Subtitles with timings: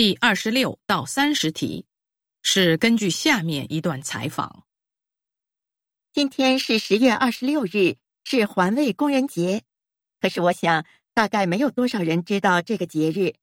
[0.00, 1.84] 第二十六到三十题
[2.40, 4.64] 是根据下面一段采访。
[6.12, 9.64] 今天是十月二十六日，是环卫工人节。
[10.20, 13.34] 可是我想，大概没有多少人知道这个节日。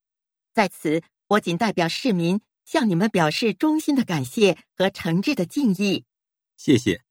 [0.54, 6.06] 在此，我仅代表市民向你们表示衷心的感谢和诚挚的敬意。
[6.56, 7.04] 谢谢，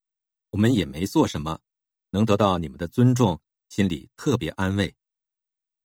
[0.53, 1.61] 我们也没做什么，
[2.13, 3.39] 能得到你们的尊重，
[3.69, 4.95] 心里特别安慰。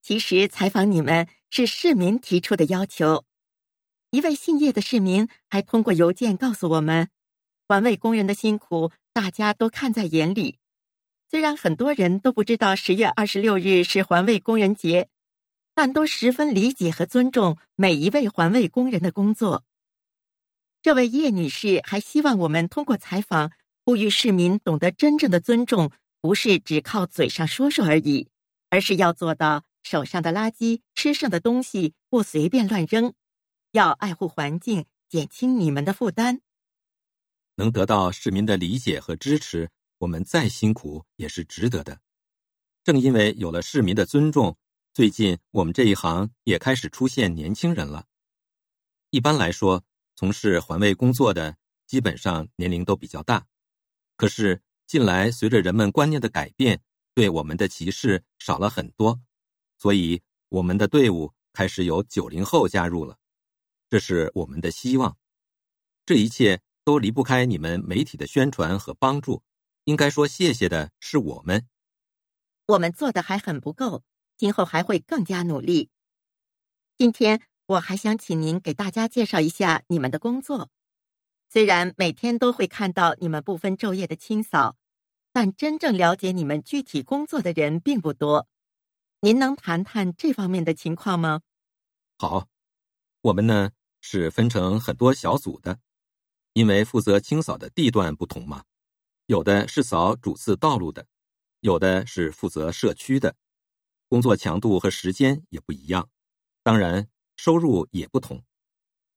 [0.01, 3.25] 其实采访你们是市民提出的要求。
[4.11, 7.09] 一位姓叶的市民还通过邮件告诉我们，
[7.67, 10.57] 环卫工人的辛苦大家都看在眼里。
[11.29, 15.09] 虽然很多人都不知道十月二十六日是环卫工人节，
[15.75, 19.63] 但都十分理解和尊重每一位环卫工人的工作。
[20.81, 23.51] 这位叶女士还希望我们通过采访，
[23.85, 28.27] 呼吁市民懂得真正的尊重，不是只靠嘴上说说而已，
[28.71, 33.13] 而是要做到手上的垃圾、吃剩的东西不随便乱扔，
[33.71, 36.41] 要爱护环境，减轻你们的负担。
[37.55, 39.69] 能得到市民的理解和支持。
[39.99, 41.99] 我们再辛苦也是值得的。
[42.85, 44.57] 正因为有了市民的尊重，
[44.93, 48.05] 最近我们这一行也开始出现年轻人了。
[49.09, 49.83] 一般来说，
[50.15, 53.45] 从事环卫工作的基本上年龄都比较大。
[54.15, 56.81] 可是近来随着人们观念的改变，
[57.13, 59.19] 对我们的歧视少了很多，
[59.77, 63.17] 所以我们的队伍开始有九零后加入了。
[63.89, 65.17] 这是我们的希望。
[66.05, 69.43] 这一切都离不开你们媒体的宣传和帮助。
[69.85, 71.67] 应该说谢谢的是我们，
[72.67, 74.03] 我们做的还很不够，
[74.37, 75.89] 今后还会更加努力。
[76.95, 80.69] 今天我还想请您给大家介绍一下你们的工作。
[81.49, 84.77] 虽然每天都会看到你们不分昼夜的清扫，
[85.31, 88.47] 但真正了解你们具体工作的人并不多。
[89.21, 91.41] 您能谈谈这方面的情况吗？
[92.19, 92.47] 好，
[93.21, 93.71] 我们呢
[94.01, 95.79] 是分成很多小组的，
[96.53, 98.63] 因为负责清扫的地段不同嘛。
[99.25, 101.05] 有的是扫主次道路的，
[101.59, 103.35] 有的是负责社区的，
[104.07, 106.09] 工作强度和时间也不一样，
[106.63, 107.07] 当然
[107.37, 108.43] 收入也不同。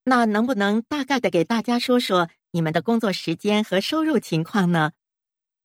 [0.04, 4.92] 那能不能大概的给大家说说你们的工作时间和收入情况呢？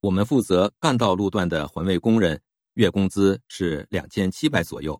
[0.01, 2.39] 我们负责干道路段的环卫工人，
[2.75, 4.93] 月工资是两千七百左右；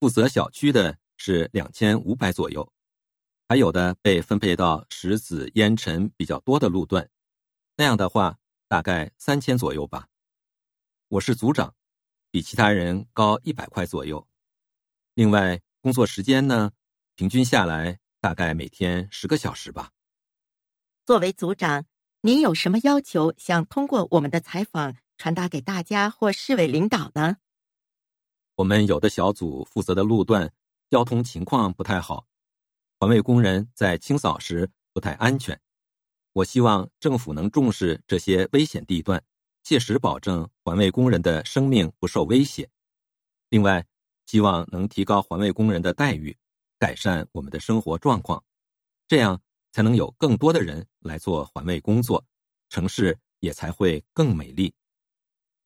[0.00, 2.70] 负责小区的是两千五百左右，
[3.48, 7.08] 还有的被分配到石子烟尘比较多的路段，
[7.76, 8.38] 那样的话。
[8.68, 10.08] 大概三千左右吧，
[11.06, 11.72] 我是组长，
[12.32, 14.26] 比其他人高一百块左右。
[15.14, 16.72] 另外，工作时间呢，
[17.14, 19.92] 平均下来大概每天十个小时吧。
[21.04, 21.86] 作为组长，
[22.22, 27.36] 您有什么要求想通过我们的采访传达给大家或市委领导呢？
[28.56, 30.52] 我们有的小组负责的路段
[30.90, 32.26] 交通情况不太好，
[32.98, 35.60] 环卫工人在清扫时不太安全。
[36.32, 39.22] 我希望政府能重视这些危险地段，
[39.62, 42.68] 切实保证环卫工人的生命不受威胁。
[43.48, 43.86] 另外，
[44.26, 46.36] 希望能提高环卫工人的待遇，
[46.78, 48.42] 改善我们的生活状况，
[49.06, 49.40] 这样
[49.72, 52.24] 才能有更多的人来做环卫工作，
[52.68, 54.74] 城市也才会更美丽。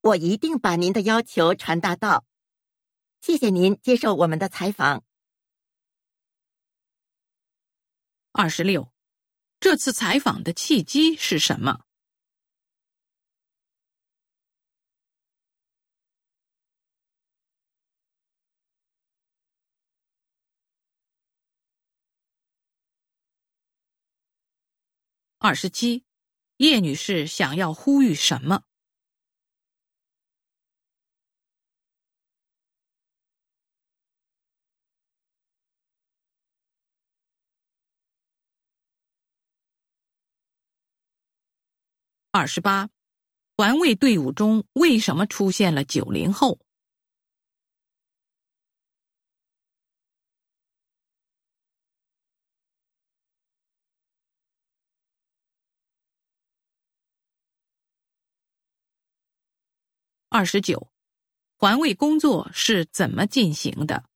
[0.03, 2.25] 我一定把您的要求传达到。
[3.21, 5.05] 谢谢您接受我们的采访。
[8.33, 8.93] 二十六。
[9.59, 11.85] 这次采访的契机是什么？
[25.43, 26.05] 二十七，
[26.59, 28.65] 叶女士想要呼吁什么？
[42.33, 42.89] 二十八，
[43.57, 46.61] 环卫队伍中为什么出现了九零后？
[60.29, 60.93] 二十九，
[61.57, 64.10] 环卫工作是怎么进行的？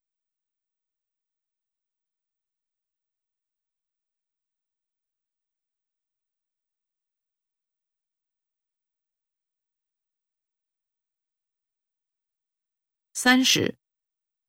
[13.14, 13.78] 三十，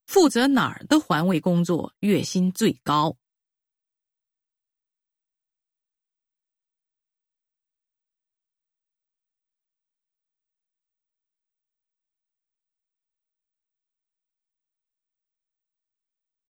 [0.06, 3.16] 负责哪儿的环卫工作月薪最高？